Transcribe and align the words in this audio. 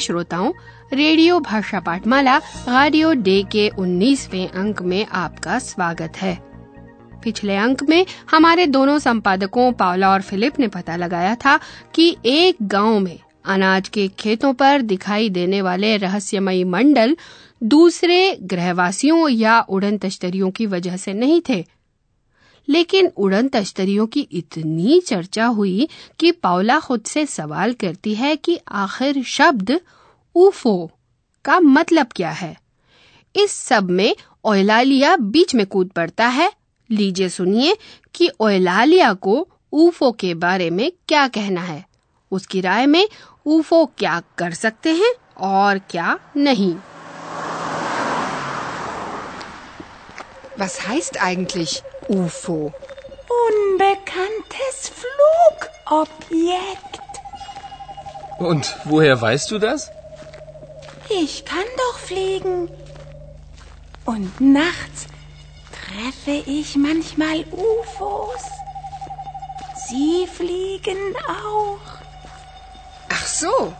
श्रोताओं, 0.00 0.52
रेडियो 0.92 1.40
भाषा 1.40 1.80
पाठमाला 1.80 2.36
radio 2.68 3.12
day 3.12 3.42
के 3.42 3.68
19वें 3.68 4.48
अंक 4.48 4.82
में 4.82 5.06
आपका 5.06 5.58
स्वागत 5.58 6.12
है। 6.16 6.38
पिछले 7.24 7.56
अंक 7.56 7.82
में 7.82 8.06
हमारे 8.30 8.66
दोनों 8.66 8.98
संपादकों 8.98 9.72
पावला 9.72 10.10
और 10.10 10.22
फिलिप 10.22 10.58
ने 10.58 10.68
पता 10.68 10.96
लगाया 10.96 11.34
था 11.34 11.60
कि 11.94 12.16
एक 12.26 12.56
गाँव 12.62 12.98
में 12.98 13.18
अनाज 13.44 13.88
के 13.88 14.08
खेतों 14.08 14.52
पर 14.52 14.82
दिखाई 14.82 15.28
देने 15.28 15.62
वाले 15.62 15.96
रहस्यमयी 15.96 16.64
मंडल 16.64 17.16
दूसरे 17.62 18.38
ग्रहवासियों 18.42 19.28
या 19.28 19.60
उड़न 19.60 19.98
तश्तरियों 19.98 20.50
की 20.50 20.66
वजह 20.66 20.96
से 20.96 21.12
नहीं 21.12 21.40
थे। 21.48 21.64
लेकिन 22.68 23.06
उड़न 23.06 23.48
तश्तरियों 23.48 24.06
की 24.06 24.20
इतनी 24.20 25.00
चर्चा 25.00 25.46
हुई 25.46 25.88
कि 26.18 26.32
पावला 26.32 26.80
खुद 26.80 27.02
से 27.02 27.26
सवाल 27.26 27.72
करती 27.72 28.14
है 28.14 28.36
कि 28.36 28.60
आखिर 28.68 29.22
शब्द 29.22 29.80
ऊफो 30.36 30.90
का 31.44 31.60
मतलब 31.60 32.06
क्या 32.16 32.30
है। 32.30 32.56
इस 33.36 33.52
सब 33.52 33.90
में 33.90 34.16
ओयलालिया 34.44 35.16
बीच 35.16 35.54
में 35.54 35.66
कूद 35.66 35.88
पड़ता 35.88 36.26
है। 36.26 36.52
लीजिए 36.90 37.28
सुनिए 37.28 37.76
कि 38.14 38.30
ओयलालिया 38.40 39.12
को 39.12 39.48
ऊफो 39.72 40.12
के 40.12 40.34
बारे 40.34 40.70
में 40.70 40.92
क्या 41.08 41.28
कहना 41.28 41.60
है। 41.60 41.86
उसकी 42.30 42.60
राय 42.60 42.86
में 42.86 43.08
ऊफो 43.46 43.86
क्या 43.86 44.22
कर 44.38 44.50
सकते 44.50 44.90
हैं 44.90 45.14
और 45.38 45.78
क्या 45.78 46.18
नहीं। 46.36 46.74
Was 50.60 50.80
heißt 50.80 51.16
eigentlich 51.16 51.82
UFO? 52.10 52.72
Unbekanntes 53.48 54.90
Flugobjekt. 55.88 57.00
Und 58.40 58.74
woher 58.84 59.20
weißt 59.20 59.48
du 59.52 59.60
das? 59.60 59.92
Ich 61.08 61.44
kann 61.44 61.68
doch 61.76 61.98
fliegen. 61.98 62.68
Und 64.04 64.40
nachts 64.40 65.06
treffe 65.78 66.42
ich 66.50 66.76
manchmal 66.76 67.44
UFOs. 67.52 68.44
Sie 69.88 70.26
fliegen 70.26 71.14
auch. 71.28 71.78
Ach 73.08 73.26
so. 73.26 73.72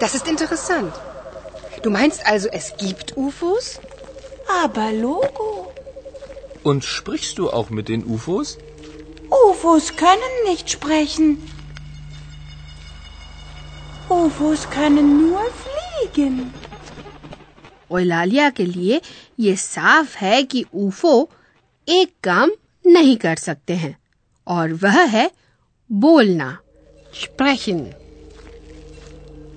Das 0.00 0.16
ist 0.16 0.26
interessant. 0.26 0.92
Du 1.82 1.90
meinst 1.90 2.26
also, 2.26 2.48
es 2.50 2.76
gibt 2.76 3.16
UFOs? 3.16 3.78
Aber 4.64 4.90
Logo. 4.90 5.55
Und 6.65 6.83
sprichst 6.83 7.37
du 7.37 7.49
auch 7.49 7.69
mit 7.69 7.89
den 7.89 8.03
UFOs? 8.05 8.57
UFOs 9.31 9.95
können 9.95 10.33
nicht 10.43 10.69
sprechen. 10.69 11.37
UFOs 14.09 14.65
können 14.69 15.07
nur 15.21 15.45
fliegen. 15.61 16.39
ओयलालिया 17.91 18.49
के 18.49 18.65
लिए 18.65 19.01
ये 19.39 19.55
साफ 19.55 20.15
है 20.15 20.43
कि 20.43 20.65
ऊफो 20.73 21.29
एक 21.87 22.13
काम 22.23 22.51
नहीं 22.87 23.17
कर 23.17 23.35
सकते 23.35 23.73
हैं 23.73 23.97
और 24.47 24.73
वह 24.73 25.01
है 25.03 25.31
बोलना 25.91 26.57
sprechen. 27.23 27.79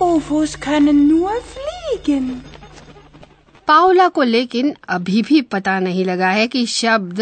UFOs 0.00 0.60
können 0.60 1.08
nur 1.08 1.30
fliegen. 1.42 2.24
Paula 3.68 4.08
को 4.08 4.22
लेकिन 4.22 4.74
अभी 4.88 5.22
भी 5.22 5.40
पता 5.52 5.78
नहीं 5.80 6.04
लगा 6.04 6.28
है 6.30 6.46
कि 6.48 6.64
शब्द 6.66 7.20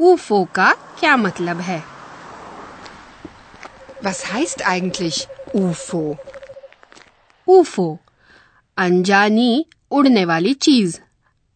ऊफो 0.00 0.42
का 0.54 0.72
क्या 1.00 1.16
मतलब 1.16 1.60
है 1.60 1.82
Was 4.04 4.24
heißt 4.30 4.62
eigentlich 4.70 5.20
UFO? 5.56 6.02
ऊफो 7.48 7.98
अनजानी 8.76 9.64
उड़ने 9.90 10.24
वाली 10.24 10.54
चीज़ 10.68 10.98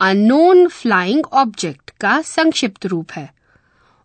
अनोन 0.01 0.67
फ्लाइंग 0.69 1.27
ऑब्जेक्ट 1.43 1.91
का 2.01 2.21
संक्षिप्त 2.27 2.87
रूप 2.87 3.13
है 3.13 3.29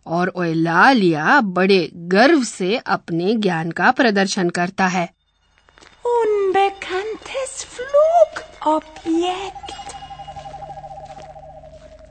और 0.06 0.32
ओयलालिया 0.36 1.40
बड़े 1.60 1.90
गर्व 2.16 2.44
से 2.44 2.76
अपने 2.78 3.36
ज्ञान 3.36 3.72
का 3.72 3.92
प्रदर्शन 3.92 4.50
करता 4.58 4.88
है 4.88 5.10
Unbekanntes 6.06 7.54
Flugobjekt. 7.76 9.70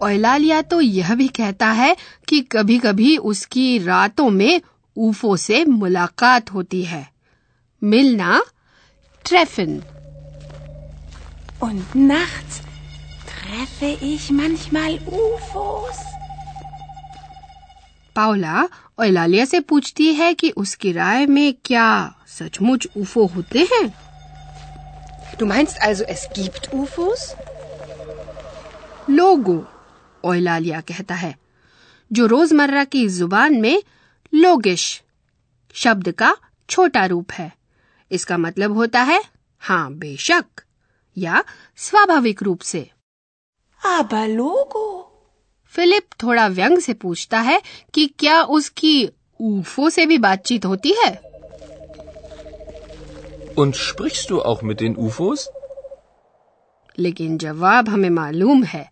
ओयलालिया 0.03 0.60
तो 0.71 0.81
यह 0.81 1.15
भी 1.15 1.27
कहता 1.38 1.66
है 1.72 1.97
कि 2.28 2.41
कभी-कभी 2.53 3.16
उसकी 3.32 3.66
रातों 3.84 4.28
में 4.31 4.60
ऊफो 4.97 5.37
से 5.44 5.65
मुलाकात 5.65 6.53
होती 6.53 6.82
है 6.84 7.06
मिलना 7.82 8.41
ट्रेफिन 9.25 9.81
Und 11.62 11.94
nachts 12.09 12.55
treffe 13.28 13.91
ich 14.09 14.25
manchmal 14.41 14.93
UFOs. 15.21 15.99
Paula 18.16 18.65
ओयलालिया 19.00 19.44
से 19.44 19.61
पूछती 19.71 20.12
है 20.15 20.32
कि 20.41 20.50
उसकी 20.65 20.93
राय 20.93 21.26
में 21.26 21.55
क्या 21.65 21.87
सचमुच 22.38 22.86
ऊफो 22.96 23.26
होते 23.36 23.66
हैं 23.72 23.84
Du 25.38 25.46
meinst 25.50 25.78
also, 25.82 26.04
es 26.08 26.20
gibt 26.34 26.66
UFOs? 26.74 27.22
लोगो 29.10 29.56
ओयलालिया 30.24 30.80
कहता 30.80 31.14
है 31.14 31.34
जो 32.10 32.26
रोज़मर्रा 32.26 32.84
की 32.84 33.06
ज़ुबान 33.08 33.60
में 33.60 33.82
लोगिश 34.32 34.84
शब्द 35.74 36.10
का 36.12 36.36
छोटा 36.68 37.04
रूप 37.06 37.32
है 37.32 37.50
इसका 38.10 38.36
मतलब 38.38 38.72
होता 38.76 39.02
है 39.02 39.22
हाँ 39.62 39.92
बेशक 39.94 40.62
या 41.16 41.42
स्वाभाविक 41.78 42.42
रूप 42.42 42.60
से 42.64 42.86
Aber 43.82 44.24
Logo. 44.30 44.84
फिलिप 45.74 46.04
थोड़ा 46.22 46.46
व्यंग 46.48 46.78
से 46.80 46.92
पूछता 46.94 47.40
है 47.40 47.60
कि 47.94 48.06
क्या 48.18 48.42
उसकी 48.56 48.96
ऊफो 49.40 49.88
से 49.90 50.06
भी 50.06 50.18
बातचीत 50.18 50.64
होती 50.64 50.94
है 50.98 51.12
Und 53.56 53.76
sprichst 53.76 54.31
du 54.31 54.42
auch 54.42 54.62
mit 54.62 54.81
den 54.81 54.97
UFOs? 54.97 55.48
लेकिन 56.98 57.37
जवाब 57.38 57.88
हमें 57.88 58.10
मालूम 58.16 58.62
है 58.72 58.88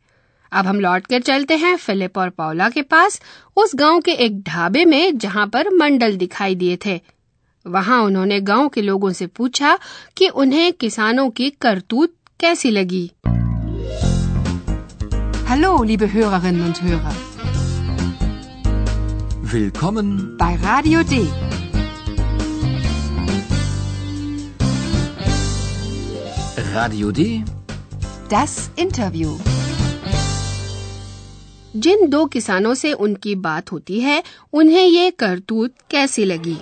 अब 0.53 0.67
हम 0.67 0.81
लौट 0.81 1.07
कर 1.07 1.21
चलते 1.27 1.57
हैं 1.57 1.77
फिलिप 1.83 2.19
और 2.19 2.31
पाउला 2.39 2.69
के 2.71 2.83
पास 2.95 3.21
उस 3.63 3.75
गाँव 3.83 4.01
के 4.07 4.13
एक 4.25 4.41
ढाबे 4.49 4.85
में 4.85 5.19
जहाँ 5.19 5.47
पर 5.53 5.69
मंडल 5.83 6.17
दिखाई 6.23 6.55
दिए 6.63 6.79
थे 6.87 7.01
वहाँ 7.67 8.01
उन्होंने 8.05 8.41
गाँव 8.51 8.69
के 8.75 8.83
लोगों 8.83 9.13
से 9.21 9.27
पूछा 9.39 9.79
कि 10.17 10.29
उन्हें 10.45 10.73
किसानों 10.81 11.29
की 11.41 11.51
करतूत 11.67 12.15
कैसी 12.41 12.71
लगी 12.71 13.11
hello 15.53 15.73
liebe 15.85 16.07
Hörerinnen 16.13 16.67
und 16.67 16.79
Hörer. 16.83 17.15
Willkommen 19.55 20.13
Bei 20.39 20.53
Radio 20.63 21.03
D. 21.11 21.19
Radio 26.72 27.12
D. 27.12 27.44
Das 28.30 28.70
Interview. 28.76 29.38
जिन 31.86 32.08
दो 32.10 32.26
किसानों 32.36 32.74
से 32.76 32.92
उनकी 33.06 33.36
बात 33.46 33.72
होती 33.72 34.00
है 34.02 34.22
उन्हें 34.54 34.86
ये 34.86 35.10
करतूत 35.24 35.74
कैसी 35.92 36.26
लगी 36.26 36.58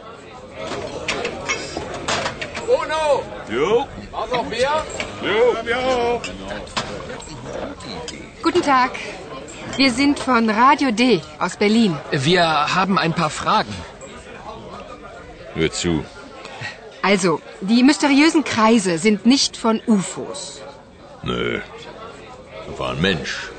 Guten 8.43 8.61
Tag. 8.61 8.91
Wir 9.77 9.91
sind 9.91 10.19
von 10.19 10.49
Radio 10.49 10.91
D 10.91 11.21
aus 11.39 11.57
Berlin. 11.57 11.95
Wir 12.11 12.75
haben 12.75 12.97
ein 12.97 13.13
paar 13.13 13.29
Fragen. 13.29 13.73
Hör 15.55 15.71
zu. 15.71 16.03
Also, 17.02 17.40
die 17.60 17.82
mysteriösen 17.82 18.44
Kreise 18.44 18.98
sind 18.98 19.26
nicht 19.26 19.56
von 19.56 19.80
UFOs. 19.86 20.60
Nö. 21.22 21.60
Da 22.66 22.78
war 22.78 22.90
ein 22.90 23.00
Mensch. 23.00 23.50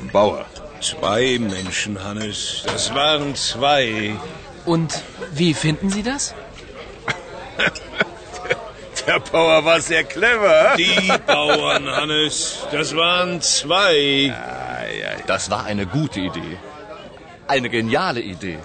Ein 0.00 0.08
Bauer. 0.08 0.46
Zwei 0.80 1.38
Menschen, 1.38 2.02
Hannes. 2.02 2.62
Das 2.66 2.94
waren 2.94 3.34
zwei. 3.34 4.14
Und 4.66 5.02
wie 5.32 5.54
finden 5.54 5.90
Sie 5.90 6.02
das? 6.02 6.34
Der 9.06 9.20
Bauer 9.20 9.64
war 9.64 9.80
sehr 9.80 10.04
clever. 10.04 10.74
Die 10.78 11.12
Bauern, 11.26 11.86
Hannes. 11.86 12.66
Das 12.72 12.96
waren 12.96 13.40
zwei. 13.42 14.34
Das 15.26 15.50
war 15.50 15.64
eine 15.64 15.86
gute 15.86 16.20
Idee. 16.20 16.58
Eine 17.46 17.68
geniale 17.68 18.20
Idee. 18.20 18.58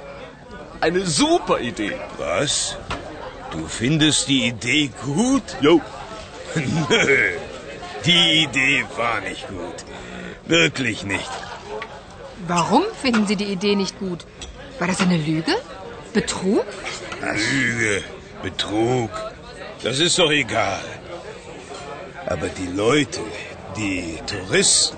Eine 0.81 1.05
super 1.05 1.59
Idee. 1.59 1.97
Was? 2.17 2.77
Du 3.51 3.67
findest 3.67 4.27
die 4.27 4.47
Idee 4.47 4.89
gut? 5.03 5.57
Jo. 5.61 5.81
Nö. 6.55 7.31
Die 8.05 8.43
Idee 8.43 8.85
war 8.95 9.19
nicht 9.21 9.47
gut. 9.47 9.83
Wirklich 10.45 11.03
nicht. 11.03 11.29
Warum 12.47 12.83
finden 13.01 13.27
Sie 13.27 13.35
die 13.35 13.51
Idee 13.51 13.75
nicht 13.75 13.99
gut? 13.99 14.25
War 14.79 14.87
das 14.87 15.01
eine 15.01 15.17
Lüge? 15.17 15.55
Betrug? 16.13 16.65
Lüge, 17.21 18.03
Betrug. 18.41 19.11
Das 19.83 19.99
ist 19.99 20.17
doch 20.17 20.31
egal. 20.31 20.83
Aber 22.25 22.47
die 22.47 22.67
Leute, 22.67 23.21
die 23.75 24.17
Touristen, 24.25 24.97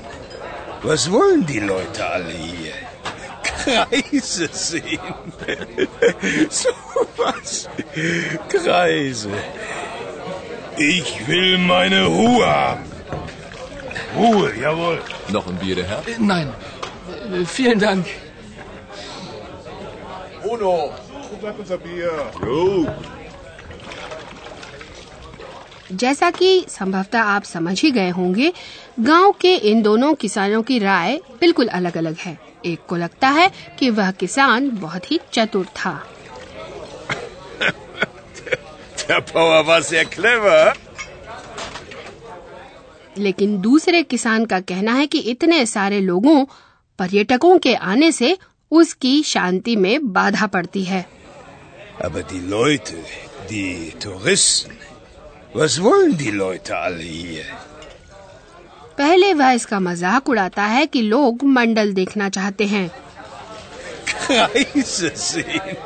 was 0.83 1.11
wollen 1.11 1.45
die 1.45 1.59
Leute 1.59 2.05
alle 2.05 2.31
hier? 2.31 2.73
Kreise 3.63 4.47
sehen. 4.51 4.99
so 6.49 6.69
was. 7.17 7.69
Kreise. 8.49 9.29
Ich 10.77 11.27
will 11.27 11.57
meine 11.57 12.05
Ruhe 12.05 12.45
haben. 12.45 12.85
Ruhe, 14.17 14.51
jawohl. 14.61 14.99
Noch 15.29 15.47
ein 15.47 15.55
Bier, 15.55 15.75
der 15.75 15.87
Herr? 15.87 16.01
Äh, 16.07 16.17
Nein. 16.19 16.47
Äh, 17.31 17.45
Vielen 17.45 17.79
Dank. 17.79 18.05
Uno. 20.43 20.91
Jo. 22.45 22.87
जैसा 25.91 26.29
कि 26.31 26.65
संभवतः 26.69 27.21
आप 27.21 27.43
समझ 27.43 27.81
ही 27.81 27.91
गए 27.91 28.09
होंगे 28.09 28.51
गाँव 28.99 29.31
के 29.41 29.53
इन 29.71 29.81
दोनों 29.81 30.13
किसानों 30.15 30.61
की 30.63 30.77
राय 30.79 31.19
बिल्कुल 31.39 31.67
अलग 31.79 31.97
अलग 31.97 32.15
है 32.17 32.37
एक 32.65 32.79
को 32.87 32.95
लगता 32.95 33.29
है 33.29 33.51
कि 33.79 33.89
वह 33.89 34.11
किसान 34.11 34.69
बहुत 34.69 35.11
ही 35.11 35.19
चतुर 35.33 35.65
था। 35.65 36.07
लेकिन 43.17 43.61
दूसरे 43.61 44.03
किसान 44.03 44.45
का 44.45 44.59
कहना 44.59 44.93
है 44.93 45.07
कि 45.07 45.19
इतने 45.19 45.65
सारे 45.65 45.99
लोगों 45.99 46.45
पर्यटकों 46.99 47.57
के 47.57 47.75
आने 47.75 48.11
से 48.11 48.37
उसकी 48.71 49.23
शांति 49.23 49.75
में 49.75 50.11
बाधा 50.11 50.47
पड़ती 50.47 50.83
है। 50.83 51.05
अब 52.05 52.17
पहले 58.97 59.33
वह 59.33 59.51
इसका 59.51 59.79
मज़ाक 59.79 60.29
उड़ाता 60.29 60.63
है 60.65 60.85
कि 60.87 61.01
लोग 61.01 61.43
मंडल 61.57 61.93
देखना 61.93 62.29
चाहते 62.29 62.65
हैं 62.73 62.89
Kreise 64.21 65.09
sehen. 65.17 65.77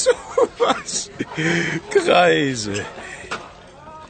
so 0.00 0.12
was. 0.60 0.96
Kreise. 1.94 2.80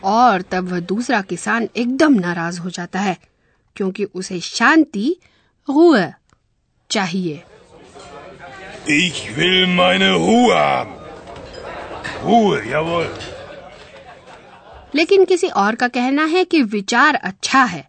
और 0.04 0.42
तब 0.52 0.68
वह 0.70 0.80
दूसरा 0.92 1.20
किसान 1.30 1.68
एकदम 1.76 2.14
नाराज़ 2.20 2.58
हो 2.60 2.70
जाता 2.70 3.00
है 3.00 3.16
क्योंकि 3.76 4.04
उसे 4.04 4.40
शांति 4.40 5.16
रुए 5.68 6.06
चाहिए 6.90 7.42
Ich 8.88 9.18
will 9.36 9.66
meine 9.78 10.06
Ruhe 10.12 10.54
haben. 10.54 10.94
Ruhe, 12.24 12.62
jawohl. 12.70 13.10
लेकिन 14.94 15.24
किसी 15.24 15.48
और 15.62 15.74
का 15.74 15.88
कहना 15.88 16.24
है 16.26 16.44
कि 16.44 16.62
विचार 16.74 17.14
अच्छा 17.14 17.62
है 17.64 17.88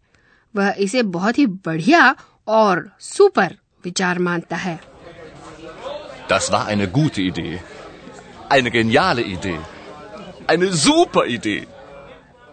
वह 0.56 0.74
इसे 0.80 1.02
बहुत 1.16 1.38
ही 1.38 1.46
बढ़िया 1.68 2.16
और 2.58 2.90
सुपर 3.02 3.56
विचार 3.84 4.20
मानता 4.20 4.56
है 4.66 4.80
Das 6.30 6.46
war 6.52 6.60
eine 6.74 6.86
gute 6.96 7.18
Idee. 7.22 7.60
Eine 8.50 8.72
geniale 8.76 9.24
Idee. 9.32 9.60
Eine 10.50 10.68
super 10.84 11.24
Idee. 11.38 11.62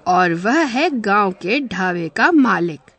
और 0.06 0.32
वह 0.44 0.58
है 0.74 0.88
गाँव 1.00 1.32
के 1.42 1.58
ढाबे 1.68 2.08
का 2.16 2.30
मालिक 2.32 2.90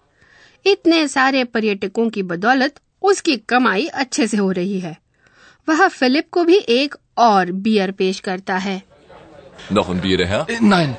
इतने 0.66 1.08
सारे 1.08 1.44
पर्यटकों 1.56 2.10
की 2.10 2.24
बदौलत 2.24 2.80
उसकी 3.12 3.36
कमाई 3.50 3.86
अच्छे 4.04 4.28
से 4.28 4.38
हो 4.38 4.52
रही 4.52 4.80
है 4.80 4.96
वह 5.68 5.88
फिलिप 5.88 6.30
को 6.32 6.44
भी 6.44 6.58
एक 6.70 6.96
और 7.26 7.52
बियर 7.66 7.92
पेश 8.02 8.20
करता 8.30 8.58
है 8.68 8.82
Noch 9.72 9.90
ein 9.94 10.00
Bier, 10.04 10.26
Herr? 10.28 10.46
Nein. 10.74 10.94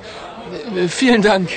Vielen 0.70 1.22
Dank. 1.22 1.48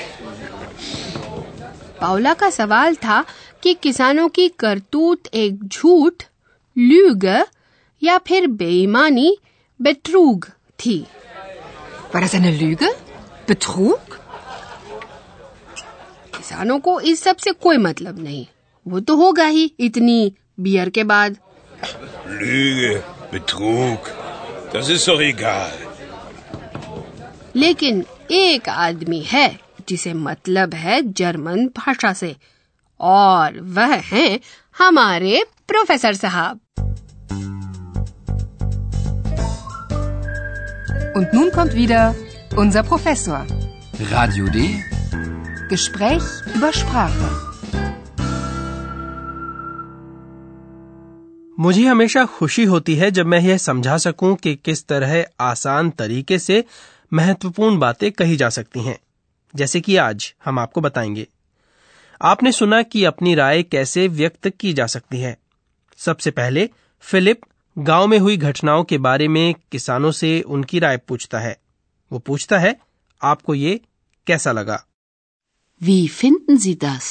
Paula 2.02 2.34
का 2.34 2.50
सवाल 2.50 2.96
था 3.04 3.24
कि 3.64 3.74
किसानों 3.84 4.28
की 4.38 4.48
करतूत 4.60 5.28
एक 5.42 5.64
झूठ 5.64 6.24
ल्यूग 6.78 7.26
या 8.02 8.18
फिर 8.28 8.48
बेईमानी 8.62 9.36
बेट्रूग 9.80 10.48
थी 10.86 10.98
War 12.14 12.22
das 12.24 12.34
eine 12.38 12.52
Lüge? 12.58 12.90
Betrug? 13.50 14.18
किसानों 16.38 16.80
को 16.80 17.00
इस 17.12 17.24
सबसे 17.24 17.52
कोई 17.66 17.78
मतलब 17.86 18.20
नहीं 18.24 18.46
वो 18.86 19.00
तो 19.00 19.16
होगा 19.18 19.46
ही 19.46 19.72
इतनी 19.80 20.18
बियर 20.60 20.90
के 20.98 21.04
बाद 21.14 21.38
Lüge, 22.42 22.98
Betrug. 23.34 24.12
Das 24.74 24.90
ist 24.90 25.08
doch 25.08 25.22
egal. 25.30 25.72
लेकिन 27.56 28.04
एक 28.32 28.70
आदमी 28.70 29.20
है 29.28 29.48
जिसे 29.88 30.14
मतलब 30.14 30.74
है 30.74 31.02
जर्मन 31.22 31.68
भाषा 31.78 32.14
से 32.14 32.36
और 33.00 33.60
वह 33.78 33.96
हैं 34.12 34.40
हमारे 34.78 35.44
प्रोफेसर 35.68 36.14
साहब 36.14 36.60
Und 41.18 41.34
nun 41.34 41.50
kommt 41.56 41.74
wieder 41.76 42.16
unser 42.62 42.82
Professor. 42.84 43.40
Radio 44.12 44.46
D. 44.56 44.64
Gespräch 45.70 46.30
über 46.56 46.72
Sprache. 46.74 47.28
मुझे 51.60 51.86
हमेशा 51.86 52.24
खुशी 52.38 52.64
होती 52.64 52.96
है 52.96 53.10
जब 53.12 53.26
मैं 53.26 53.40
यह 53.40 53.58
समझा 53.58 53.98
सकूँ 53.98 54.36
कि 54.36 54.56
किस 54.56 54.86
तरह 54.88 55.14
आसान 55.42 55.90
तरीके 56.00 56.40
से 56.40 56.64
महत्वपूर्ण 57.14 57.80
बातें 57.80 58.12
कही 58.12 58.36
जा 58.36 58.50
सकती 58.50 58.80
हैं 58.80 59.00
जैसे 59.56 59.82
कि 59.82 59.98
आज 59.98 60.34
हम 60.46 60.60
आपको 60.60 60.82
बताएँगे 60.82 61.28
आपने 62.22 62.52
सुना 62.52 62.82
कि 62.84 63.04
अपनी 63.06 63.36
राय 63.36 63.64
कैसे 63.64 64.08
व्यक्त 64.08 64.50
की 64.50 64.74
जा 64.74 64.88
सकती 64.88 65.20
है 65.20 65.38
सबसे 65.98 66.32
पहले 66.32 66.70
फिलिप 67.00 67.42
गाँव 67.80 68.08
में 68.08 68.20
हुई 68.20 68.38
घटनाओं 68.38 68.84
के 68.84 68.98
बारे 68.98 69.28
में 69.28 69.56
किसानों 69.72 70.12
से 70.12 70.42
उनकी 70.42 70.80
राय 70.80 70.98
पूछता 70.98 71.40
है 71.40 71.58
वो 72.12 72.20
पूछता 72.20 72.60
है 72.60 72.80
आपको 73.22 73.54
ये 73.56 73.80
कैसा 74.28 74.52
लगा 74.52 74.86
Wie 75.82 76.08
finden 76.08 76.58
Sie 76.58 76.76
das? 76.84 77.06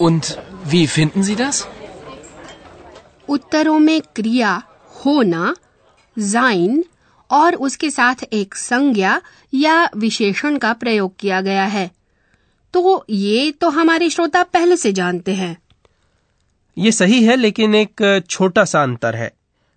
Und 0.00 0.30
wie 0.72 0.86
finden 0.86 1.22
Sie 1.22 1.36
das? 1.40 1.64
उत्तरों 3.28 3.78
में 3.78 4.00
क्रिया 4.00 4.62
होना 5.06 5.54
जाइन 6.18 6.84
और 7.30 7.54
उसके 7.54 7.90
साथ 7.90 8.24
एक 8.32 8.54
संज्ञा 8.54 9.20
या 9.54 9.88
विशेषण 9.96 10.58
का 10.58 10.72
प्रयोग 10.72 11.16
किया 11.18 11.40
गया 11.40 11.64
है। 11.64 11.90
तो 12.74 13.04
ये 13.10 13.50
तो 13.52 13.68
हमारे 13.70 14.10
श्रोता 14.10 14.42
पहले 14.42 14.76
से 14.76 14.92
जानते 14.92 15.34
हैं। 15.34 15.56
ये 16.76 16.92
सही 16.92 17.22
है, 17.24 17.36
लेकिन 17.36 17.74
एक 17.74 18.22
छोटा 18.30 18.64
सा 18.64 18.82
अंतर 18.82 19.16
है। 19.16 19.32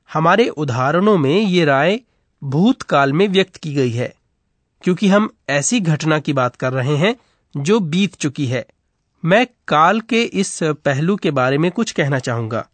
हमारे 0.10 0.48
उदाहरणों 0.48 1.18
में 1.18 1.40
ये 1.40 1.66
राय 1.66 2.00
भूतकाल 2.42 3.14
में 3.14 3.28
व्यक्त 3.28 3.56
की 3.56 3.74
गई 3.74 3.92
है, 3.92 4.14
क्योंकि 4.84 5.08
हम 5.08 5.30
ऐसी 5.50 5.80
घटना 5.80 6.20
की 6.20 6.34
बात 6.34 6.56
कर 6.56 6.74
रहे 6.74 6.96
हैं 6.98 7.16
जो 7.56 7.80
बीत 7.80 8.16
चुकी 8.16 8.46
है। 8.46 8.66
मैं 9.24 9.46
काल 9.68 10.00
के 10.02 10.22
इस 10.24 10.60
पहलू 10.64 11.16
के 11.16 11.32
बारे 11.32 11.58
में 11.58 11.70
कुछ 11.72 11.92
कहना 11.92 12.20
चाहूँगा। 12.20 12.66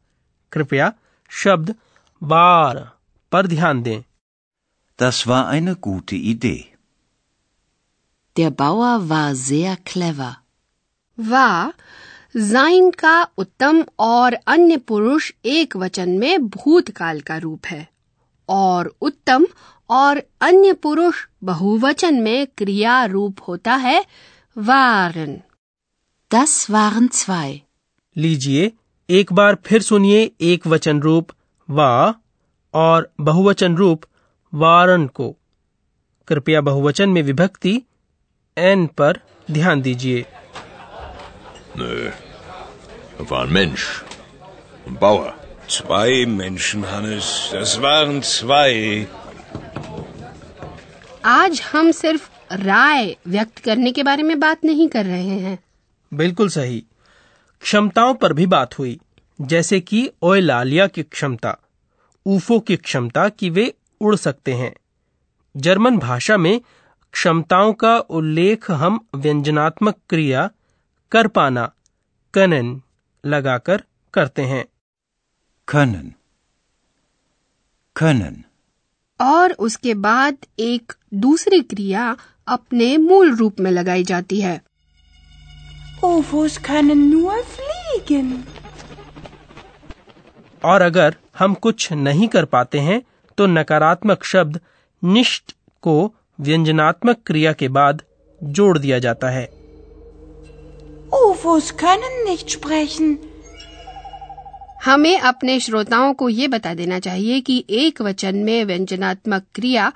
कृपया 0.52 0.92
शब्द 1.32 1.74
बार 2.22 2.90
पर 3.32 3.48
ध्यान 3.48 3.82
दें। 3.84 4.02
Das 5.00 5.28
war 5.28 5.48
eine 5.48 5.76
gute 5.78 6.16
Idee. 6.16 6.66
Der 8.36 8.52
Bauer 8.52 9.10
war 9.10 9.36
sehr 9.36 9.76
clever. 9.92 10.34
वा 11.18 11.74
जाइन 12.36 12.90
का 12.92 13.22
उत्तम 13.38 13.84
और 14.00 14.34
अन्य 14.48 14.78
पुरुष 14.78 15.32
एक 15.46 15.76
वचन 15.78 16.10
में 16.10 16.48
भूतकाल 16.48 17.20
का 17.22 17.38
रूप 17.38 17.66
है 17.66 17.88
और 18.50 18.94
उत्तम 19.02 19.46
और 19.90 20.22
अन्य 20.42 20.74
पुरुष 20.74 21.16
बहुवचन 21.44 22.22
में 22.22 22.48
क्रिया 22.58 23.04
रूप 23.06 23.40
होता 23.48 23.76
है 23.76 24.06
वारन 24.58 25.38
Das 26.32 26.56
waren 26.70 27.10
zwei. 27.14 27.60
लीजिए 28.18 28.72
एक 29.10 29.34
बार 29.34 29.58
फिर 29.66 29.82
सुनिए 29.82 30.32
एक 30.42 30.68
वचन 30.68 31.00
रूप 31.00 31.32
वा 31.70 31.92
और 32.74 33.12
बहुवचन 33.20 33.76
रूप 33.76 34.06
वारन 34.54 35.06
को 35.20 35.36
कृपया 36.28 36.62
बहुवचन 36.62 37.10
में 37.10 37.22
विभक्ति 37.24 37.82
एन 38.58 38.86
पर 38.98 39.20
ध्यान 39.52 39.82
दीजिए 39.82 40.26
Nö. 41.80 42.12
Da 43.18 43.26
war 43.30 43.42
ein 43.46 43.52
Mensch. 43.58 43.84
Ein 44.88 44.96
Bauer. 45.04 45.34
Zwei 45.76 46.26
Menschen, 46.32 46.84
Hannes. 46.92 47.28
Das 47.54 47.76
waren 47.84 48.22
zwei. 48.30 49.06
आज 51.26 51.62
हम 51.72 51.92
सिर्फ़ 51.92 52.28
राय 52.62 53.16
व्यक्त 53.28 53.60
करने 53.64 53.92
के 53.92 54.04
बारे 54.04 54.24
में 54.24 54.40
बात 54.40 54.64
नहीं 54.66 54.88
कर 54.90 55.06
रहे 55.06 55.38
हैं 55.40 55.58
बिल्कुल 56.12 56.50
सही 56.50 56.84
क्षमताओं 57.64 58.14
पर 58.22 58.34
भी 58.34 58.46
बात 58.54 58.78
हुई 58.80 59.00
जैसे 59.40 59.80
कि 59.80 60.10
ओयलालिया 60.30 60.88
की 60.96 61.04
क्षमता 61.04 61.58
ऊफो 62.26 62.60
की 62.70 62.76
क्षमता 62.76 63.28
कि 63.30 63.50
वे 63.58 63.74
उड़ 64.02 64.16
सकते 64.16 64.54
हैं। 64.54 64.76
जर्मन 65.58 65.98
भाषा 65.98 66.38
में 66.38 66.62
क्षमताओं 67.12 67.74
का 67.74 67.98
उल्लेख 67.98 68.72
हम 68.72 69.08
व्यंजनात्मक 69.16 69.96
क्रिया 70.10 70.50
कर 71.12 71.28
पाना 71.28 71.72
कनन 72.34 72.82
लगाकर 73.26 73.84
करते 74.14 74.42
हैं। 74.42 74.66
खनन 75.70 76.14
खनन 77.98 78.44
और 79.22 79.54
उसके 79.54 79.94
बाद 79.94 80.38
एक 80.60 80.94
दूसरी 81.14 81.62
क्रिया 81.62 82.18
अपने 82.48 82.98
मूल 82.98 83.36
रूप 83.36 83.60
में 83.60 83.72
लगाई 83.72 84.04
जाती 84.04 84.42
है। 84.42 84.62
UFOs 86.06 86.58
können 86.58 87.14
nur 87.14 87.42
fliegen. 87.42 88.38
और 90.66 90.82
अगर 90.82 91.16
हम 91.40 91.54
कुछ 91.54 91.94
नहीं 91.94 92.28
कर 92.28 92.46
पाते 92.46 92.80
हैं 92.80 93.02
तो 93.40 93.46
नकारात्मक 93.46 94.24
शब्द 94.24 94.60
निष्ठ 95.04 95.54
को 95.84 95.96
व्यंजनात्मक 96.40 97.18
क्रिया 97.26 97.54
के 97.54 97.68
बाद 97.78 98.02
जोड़ 98.44 98.78
दिया 98.78 99.00
जाता 99.00 99.30
है 99.30 99.48
UFOs 101.18 101.70
können 101.82 102.18
nicht 102.26 102.52
sprechen. 102.56 103.16
हमें 104.86 105.20
अपने 105.20 105.60
श्रोताओं 105.60 106.14
को 106.14 106.30
ये 106.30 106.48
बता 106.48 106.74
देना 106.74 107.00
चाहिए 107.00 107.40
कि 107.42 107.64
एक 107.70 108.02
वचन 108.02 108.36
में 108.36 108.66
व्यंजनात्मक 108.66 109.46
क्रिया 109.56 109.92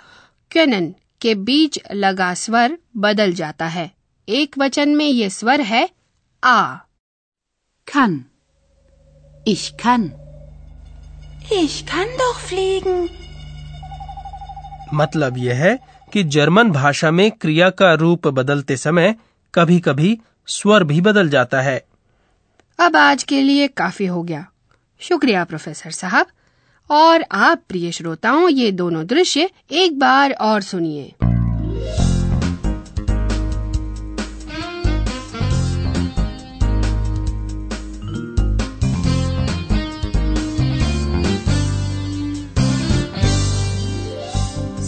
क्यनन 0.51 0.93
के 1.21 1.35
बीच 1.49 1.79
लगा 1.93 2.33
स्वर 2.33 2.77
बदल 2.97 3.33
जाता 3.33 3.67
है 3.67 3.91
एक 4.27 4.57
वचन 4.57 4.95
में 4.95 5.05
ये 5.05 5.29
स्वर 5.29 5.61
है 5.61 5.89
आ 6.43 6.57
Kann. 7.87 8.13
Ich 9.45 9.77
kann. 9.77 10.13
Ich 11.51 11.85
kann 11.85 12.07
doch 12.17 12.39
fliegen. 12.39 13.09
मतलब 14.93 15.37
यह 15.37 15.55
है 15.55 15.79
कि 16.13 16.23
जर्मन 16.23 16.71
भाषा 16.71 17.11
में 17.11 17.31
क्रिया 17.31 17.69
का 17.69 17.93
रूप 17.93 18.27
बदलते 18.27 18.77
समय 18.77 19.15
कभी 19.55 19.79
कभी 19.79 20.19
स्वर 20.47 20.83
भी 20.83 21.01
बदल 21.01 21.29
जाता 21.29 21.61
है। 21.61 21.85
अब 22.79 22.95
आज 22.95 23.23
के 23.23 23.41
लिए 23.41 23.67
काफ़ी 23.67 24.05
हो 24.05 24.23
गया। 24.23 24.47
शुक्रिया, 24.99 25.43
प्रोफेसर 25.43 25.91
साहब। 25.91 26.25
और 26.91 27.25
आप, 27.31 27.61
प्रिय 27.69 27.91
श्रोताओं, 27.91 28.49
ये 28.49 28.71
दोनों 28.71 29.05
दृश्य 29.05 29.49
एक 29.71 29.99
बार 29.99 30.31
और 30.31 30.61
सुनिए। 30.61 31.32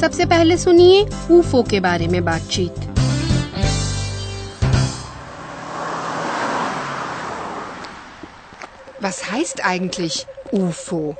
सबसे 0.04 0.24
पहले 0.26 0.56
सुनिए 0.58 1.02
ऊफो 1.38 1.62
के 1.70 1.80
बारे 1.80 2.06
में 2.08 2.24
बातचीत 2.24 2.86
Was 9.00 9.30
heißt 9.30 9.64
eigentlich 9.64 10.26
UFO? 10.52 11.16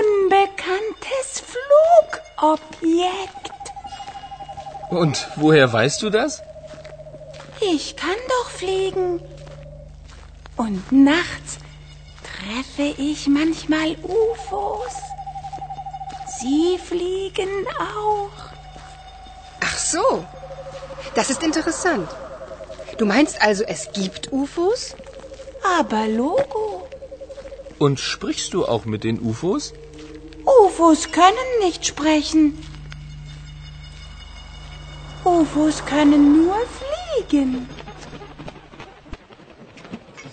Unbekanntes 0.00 1.42
Flugobjekt. 1.52 3.52
Und 4.90 5.26
woher 5.36 5.72
weißt 5.72 6.02
du 6.02 6.10
das? 6.10 6.42
Ich 7.60 7.96
kann 7.96 8.16
doch 8.28 8.50
fliegen. 8.50 9.20
Und 10.56 10.92
nachts 10.92 11.58
treffe 12.30 12.94
ich 12.98 13.26
manchmal 13.26 13.96
UFOs. 14.02 14.94
Sie 16.42 16.78
fliegen 16.78 17.66
auch. 17.78 18.38
Ach 19.60 19.76
so. 19.76 20.24
Das 21.14 21.30
ist 21.30 21.42
interessant. 21.42 22.08
Du 22.98 23.06
meinst 23.06 23.40
also, 23.40 23.64
es 23.64 23.90
gibt 23.92 24.32
UFOs? 24.32 24.94
Aber 25.78 26.06
Logo. 26.06 26.88
Und 27.78 28.00
sprichst 28.00 28.54
du 28.54 28.66
auch 28.66 28.84
mit 28.84 29.04
den 29.04 29.20
UFOs? 29.20 29.72
UFOs 30.44 31.10
können 31.12 31.50
nicht 31.62 31.86
sprechen. 31.86 32.58
UFOs 35.24 35.84
können 35.84 36.22
nur 36.36 36.56
fliegen. 36.78 37.68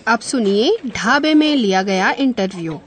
अब 0.08 0.20
सुनिए 0.20 0.70
ढाबे 0.86 1.32
में 1.34 1.54
लिया 1.56 1.82
गया 1.82 2.10
interview 2.24 2.80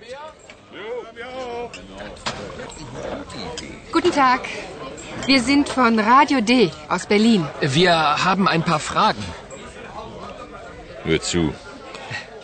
Guten 4.04 4.16
Tag. 4.16 4.42
Wir 5.24 5.40
sind 5.40 5.66
von 5.66 5.98
Radio 5.98 6.42
D 6.42 6.70
aus 6.90 7.06
Berlin. 7.06 7.46
Wir 7.62 7.94
haben 8.22 8.46
ein 8.46 8.62
paar 8.62 8.78
Fragen. 8.78 9.24
Hör 11.04 11.22
zu. 11.22 11.54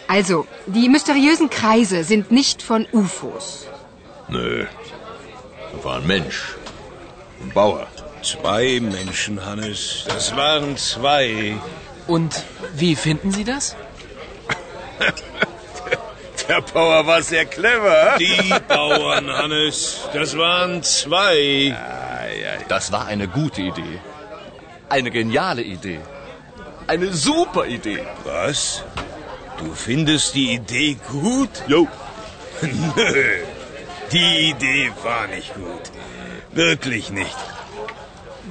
Also, 0.08 0.46
die 0.64 0.88
mysteriösen 0.88 1.50
Kreise 1.50 2.02
sind 2.04 2.30
nicht 2.30 2.62
von 2.62 2.86
UFOs. 2.92 3.66
Nö. 4.28 4.64
Da 5.72 5.84
war 5.84 5.96
ein 5.96 6.06
Mensch. 6.06 6.56
Ein 7.42 7.50
Bauer. 7.50 7.86
Zwei 8.22 8.80
Menschen, 8.80 9.44
Hannes. 9.44 10.06
Das 10.08 10.34
waren 10.34 10.78
zwei. 10.78 11.58
Und 12.06 12.42
wie 12.74 12.96
finden 12.96 13.32
Sie 13.32 13.44
das? 13.44 13.76
Der 16.50 16.62
Bauer 16.62 17.06
war 17.06 17.22
sehr 17.22 17.44
clever. 17.44 18.16
Die 18.18 18.52
Bauern, 18.66 19.30
Hannes. 19.30 20.00
Das 20.12 20.36
waren 20.36 20.82
zwei. 20.82 21.76
Das 22.66 22.90
war 22.90 23.06
eine 23.06 23.28
gute 23.28 23.62
Idee. 23.62 24.00
Eine 24.88 25.12
geniale 25.12 25.62
Idee. 25.62 26.00
Eine 26.88 27.12
super 27.12 27.66
Idee. 27.66 28.04
Was? 28.24 28.82
Du 29.58 29.72
findest 29.74 30.34
die 30.34 30.54
Idee 30.54 30.96
gut? 31.08 31.50
Jo. 31.68 31.86
Nö. 32.96 33.24
Die 34.10 34.50
Idee 34.50 34.90
war 35.04 35.28
nicht 35.28 35.54
gut. 35.54 35.84
Wirklich 36.50 37.10
nicht. 37.10 37.36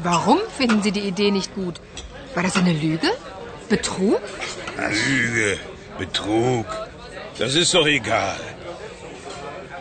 Warum 0.03 0.39
finden 0.58 0.82
Sie 0.84 0.94
die 0.94 1.06
Idee 1.12 1.32
nicht 1.32 1.53
gut? 1.53 1.82
War 2.34 2.44
das 2.44 2.56
eine 2.56 2.72
Lüge? 2.72 3.12
Betrug? 3.68 4.22
Lüge, 4.77 5.58
Betrug. 5.98 6.65
Das 7.39 7.55
ist 7.55 7.74
doch 7.74 7.88
egal. 7.88 8.39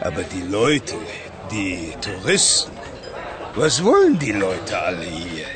Aber 0.01 0.23
die 0.23 0.43
Leute, 0.49 0.95
die 1.51 1.93
Touristen, 2.01 2.71
was 3.57 3.83
wollen 3.83 4.17
die 4.17 4.31
Leute 4.31 4.79
alle 4.79 5.03
hier? 5.03 5.47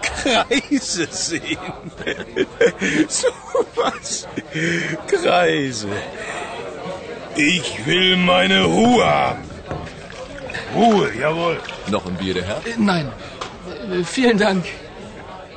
Kreise 0.00 1.06
sehen. 1.10 1.58
so 3.08 3.28
was. 3.76 4.26
Kreise. 5.06 5.88
Ich 7.36 7.84
will 7.84 8.16
meine 8.16 8.64
Ruhe 8.64 9.04
haben. 9.04 9.44
Ruhe, 10.74 11.12
jawohl. 11.14 11.60
Noch 11.88 12.06
ein 12.06 12.14
Bier, 12.14 12.34
der 12.34 12.44
Herr? 12.44 12.56
Äh, 12.66 12.74
nein. 12.78 13.12
Äh, 13.92 14.02
vielen 14.02 14.38
Dank. 14.38 14.64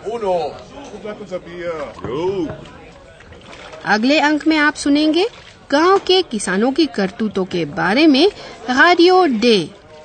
Uno, 0.03 0.53
wo 0.91 0.98
bleibt 1.01 1.22
unser 1.22 1.39
Bier? 1.39 1.72
Jo. 2.06 2.50
Agle 3.84 4.22
Ankme 4.22 4.67
abzunenge? 4.67 5.25
गाँव 5.72 5.98
के 6.08 6.22
किसानों 6.32 6.72
की 6.74 6.86
करतूतों 6.96 7.46
के 7.54 7.64
बारे 7.80 8.06
में 8.08 8.26
radio 8.70 9.26
day 9.42 9.58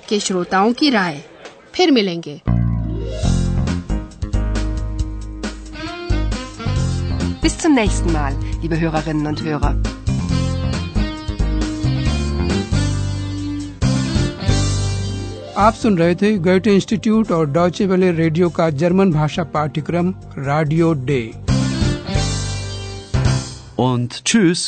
के 0.09 0.19
श्रोताओं 0.21 0.73
की 0.81 0.91
राय 0.91 1.23
फिर 1.75 1.91
मिलेंगे 1.99 2.41
Bis 7.45 7.55
zum 7.63 7.73
nächsten 7.75 8.13
Mal, 8.17 8.35
liebe 8.63 8.77
Hörerinnen 8.81 9.27
und 9.27 9.41
Hörer. 9.45 9.71
आप 15.65 15.75
सुन 15.75 15.97
रहे 15.99 16.15
थे 16.23 16.37
गोयटे 16.45 16.75
इंस्टीट्यूट 16.75 17.31
और 17.33 17.51
डॉचे 17.53 17.87
वेले 17.87 18.11
रेडियो 18.13 18.49
का 18.59 18.69
जर्मन 18.83 19.13
भाषा 19.13 19.45
पाठ्यक्रम 19.57 20.15
रेडियो 20.39 20.93
डे 21.11 21.23
Und 23.83 24.13
tschüss. 24.31 24.61